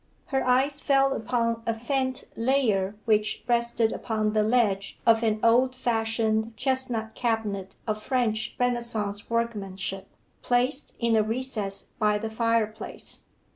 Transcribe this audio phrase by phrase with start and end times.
[0.29, 5.75] Her eye fell upon a faint layer which rested upon the ledge of an old
[5.75, 10.07] fashioned chestnut cabinet of French Renaissance workmanship,
[10.41, 13.25] placed in a recess by the fireplace.